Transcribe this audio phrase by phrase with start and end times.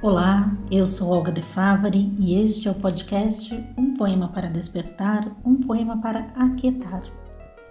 [0.00, 5.28] Olá, eu sou Olga De Favari e este é o podcast Um Poema para Despertar,
[5.44, 7.02] um poema para aquietar.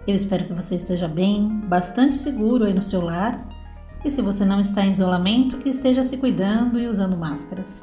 [0.06, 3.48] Eu espero que você esteja bem, bastante seguro aí no seu lar
[4.04, 7.82] e se você não está em isolamento, que esteja se cuidando e usando máscaras.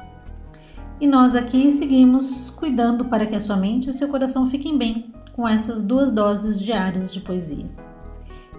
[1.00, 5.12] E nós aqui seguimos cuidando para que a sua mente e seu coração fiquem bem
[5.32, 7.68] com essas duas doses diárias de poesia.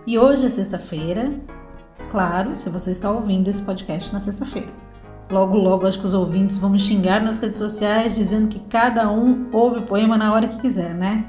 [0.06, 1.32] E hoje é sexta-feira,
[2.12, 4.87] claro, se você está ouvindo esse podcast na sexta-feira.
[5.30, 9.12] Logo, logo, acho que os ouvintes vão me xingar nas redes sociais dizendo que cada
[9.12, 11.26] um ouve o poema na hora que quiser, né?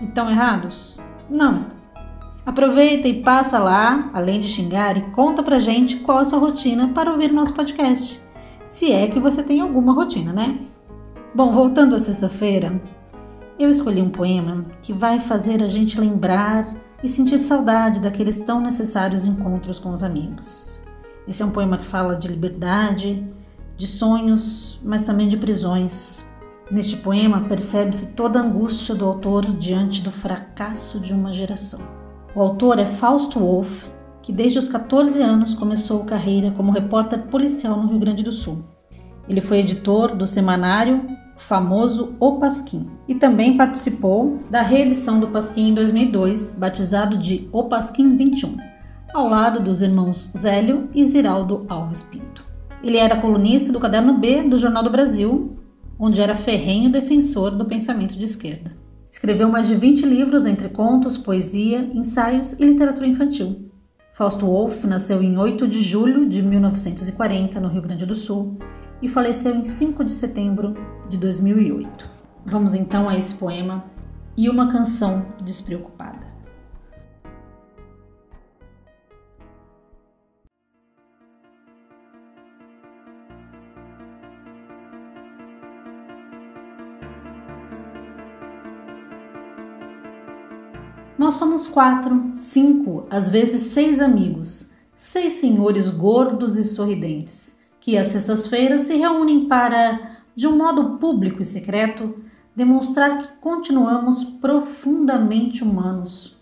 [0.00, 0.98] Estão errados?
[1.28, 1.78] Não estão.
[2.44, 6.88] Aproveita e passa lá, além de xingar, e conta pra gente qual a sua rotina
[6.88, 8.20] para ouvir nosso podcast.
[8.66, 10.58] Se é que você tem alguma rotina, né?
[11.34, 12.82] Bom, voltando à sexta-feira,
[13.58, 18.60] eu escolhi um poema que vai fazer a gente lembrar e sentir saudade daqueles tão
[18.60, 20.82] necessários encontros com os amigos.
[21.26, 23.24] Esse é um poema que fala de liberdade,
[23.76, 26.26] de sonhos, mas também de prisões.
[26.70, 31.80] Neste poema percebe-se toda a angústia do autor diante do fracasso de uma geração.
[32.34, 33.86] O autor é Fausto Wolff,
[34.22, 38.64] que desde os 14 anos começou carreira como repórter policial no Rio Grande do Sul.
[39.28, 45.68] Ele foi editor do semanário famoso O Pasquim e também participou da reedição do Pasquim
[45.68, 48.72] em 2002, batizado de O Pasquim 21
[49.12, 52.44] ao lado dos irmãos Zélio e Ziraldo Alves Pinto.
[52.82, 55.56] Ele era colunista do Caderno B do Jornal do Brasil,
[55.98, 58.72] onde era ferrenho defensor do pensamento de esquerda.
[59.10, 63.70] Escreveu mais de 20 livros entre contos, poesia, ensaios e literatura infantil.
[64.14, 68.56] Fausto Wolff nasceu em 8 de julho de 1940 no Rio Grande do Sul
[69.02, 70.74] e faleceu em 5 de setembro
[71.08, 72.10] de 2008.
[72.46, 73.84] Vamos então a esse poema
[74.36, 76.31] e uma canção despreocupada.
[91.18, 98.08] Nós somos quatro, cinco, às vezes seis amigos, seis senhores gordos e sorridentes, que às
[98.08, 102.14] sextas-feiras se reúnem para, de um modo público e secreto,
[102.56, 106.36] demonstrar que continuamos profundamente humanos.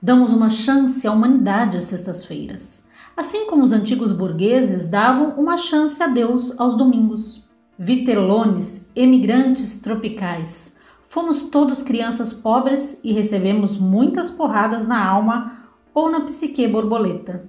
[0.00, 2.86] Damos uma chance à humanidade às sextas-feiras,
[3.16, 7.42] assim como os antigos burgueses davam uma chance a Deus aos domingos.
[7.78, 10.71] Vitelones, emigrantes tropicais,
[11.12, 15.58] Fomos todos crianças pobres e recebemos muitas porradas na alma
[15.92, 17.44] ou na psique borboleta,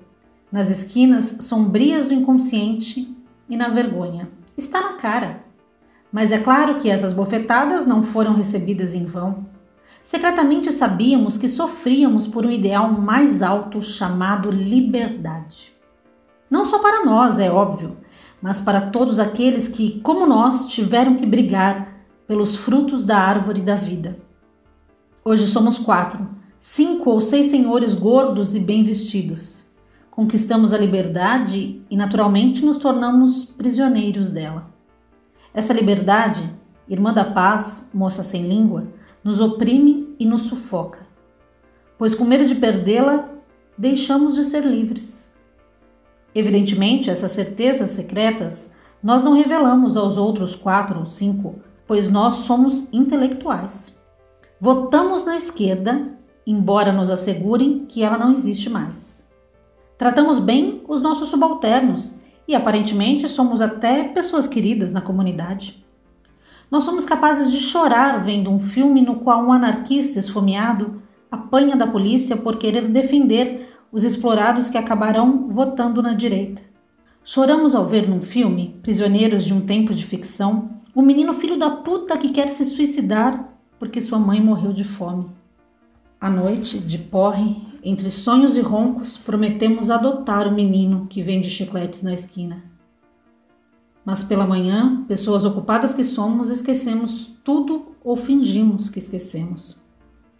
[0.51, 3.15] nas esquinas sombrias do inconsciente
[3.49, 4.27] e na vergonha.
[4.57, 5.45] Está na cara.
[6.11, 9.45] Mas é claro que essas bofetadas não foram recebidas em vão.
[10.01, 15.71] Secretamente sabíamos que sofríamos por um ideal mais alto chamado liberdade.
[16.51, 17.95] Não só para nós, é óbvio,
[18.41, 21.92] mas para todos aqueles que, como nós, tiveram que brigar
[22.27, 24.17] pelos frutos da árvore da vida.
[25.25, 29.67] Hoje somos quatro, cinco ou seis senhores gordos e bem vestidos.
[30.09, 34.71] Conquistamos a liberdade e, naturalmente, nos tornamos prisioneiros dela.
[35.53, 36.53] Essa liberdade,
[36.87, 38.87] irmã da paz, moça sem língua,
[39.23, 40.99] nos oprime e nos sufoca,
[41.97, 43.29] pois, com medo de perdê-la,
[43.77, 45.33] deixamos de ser livres.
[46.35, 52.87] Evidentemente, essas certezas secretas nós não revelamos aos outros quatro ou cinco pois nós somos
[52.91, 53.99] intelectuais.
[54.59, 56.17] Votamos na esquerda,
[56.47, 59.27] embora nos assegurem que ela não existe mais.
[59.97, 65.83] Tratamos bem os nossos subalternos e aparentemente somos até pessoas queridas na comunidade.
[66.69, 71.85] Nós somos capazes de chorar vendo um filme no qual um anarquista esfomeado apanha da
[71.87, 76.72] polícia por querer defender os explorados que acabarão votando na direita.
[77.25, 81.69] Choramos ao ver num filme, Prisioneiros de um Tempo de Ficção, o menino filho da
[81.69, 83.49] puta que quer se suicidar
[83.79, 85.29] porque sua mãe morreu de fome.
[86.19, 92.03] À noite, de porre, entre sonhos e roncos, prometemos adotar o menino que vende chicletes
[92.03, 92.61] na esquina.
[94.03, 99.77] Mas pela manhã, pessoas ocupadas que somos, esquecemos tudo ou fingimos que esquecemos.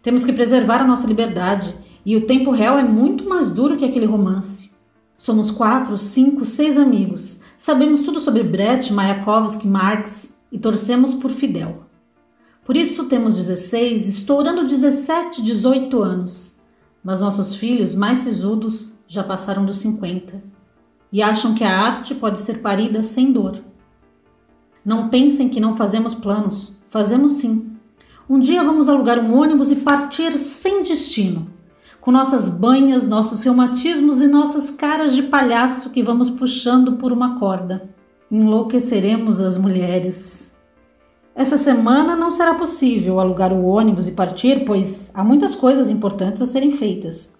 [0.02, 1.74] Temos que preservar a nossa liberdade
[2.06, 4.73] e o tempo real é muito mais duro que aquele romance.
[5.24, 7.40] Somos quatro, cinco, seis amigos.
[7.58, 11.86] Sabemos tudo sobre Brecht, Mayakovsky, Marx, e torcemos por Fidel.
[12.66, 16.60] Por isso temos 16, estourando 17, 18 anos,
[17.02, 20.44] mas nossos filhos mais sisudos já passaram dos 50
[21.10, 23.64] e acham que a arte pode ser parida sem dor.
[24.84, 27.72] Não pensem que não fazemos planos, fazemos sim.
[28.30, 31.53] Um dia vamos alugar um ônibus e partir sem destino,
[32.04, 37.40] com nossas banhas, nossos reumatismos e nossas caras de palhaço que vamos puxando por uma
[37.40, 37.90] corda.
[38.30, 40.54] enlouqueceremos as mulheres.
[41.34, 46.42] Essa semana não será possível alugar o ônibus e partir, pois há muitas coisas importantes
[46.42, 47.38] a serem feitas.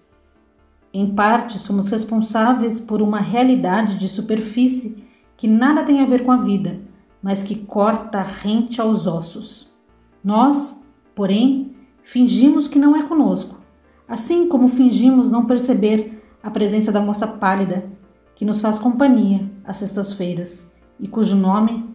[0.94, 5.04] Em parte, somos responsáveis por uma realidade de superfície
[5.36, 6.80] que nada tem a ver com a vida,
[7.22, 9.76] mas que corta rente aos ossos.
[10.24, 10.82] Nós,
[11.14, 13.63] porém, fingimos que não é conosco,
[14.08, 17.90] assim como fingimos não perceber a presença da moça pálida
[18.34, 21.88] que nos faz companhia às sextas-feiras e cujo nome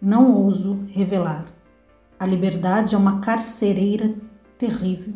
[0.00, 1.46] não ouso revelar.
[2.18, 4.14] A liberdade é uma carcereira
[4.58, 5.14] terrível.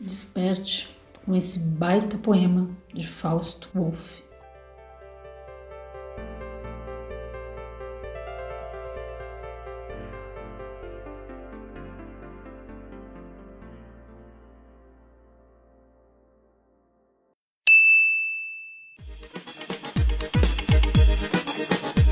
[0.00, 4.27] Desperte com esse baita poema de Fausto Wolff.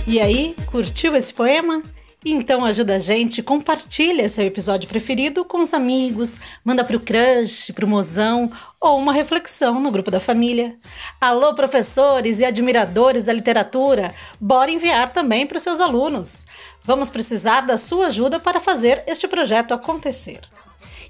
[0.08, 1.82] E aí, curtiu esse poema?
[2.24, 7.88] Então ajuda a gente, compartilha seu episódio preferido com os amigos, manda pro crush, pro
[7.88, 8.48] mozão
[8.80, 10.76] ou uma reflexão no grupo da família.
[11.20, 16.46] Alô, professores e admiradores da literatura, bora enviar também para os seus alunos.
[16.84, 20.38] Vamos precisar da sua ajuda para fazer este projeto acontecer.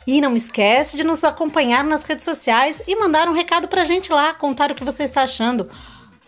[0.06, 3.84] E não esquece de nos acompanhar nas redes sociais e mandar um recado para a
[3.84, 5.68] gente lá, contar o que você está achando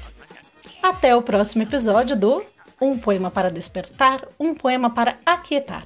[0.82, 2.44] Até o próximo episódio do
[2.80, 5.84] Um Poema para Despertar, um Poema para Aquietar.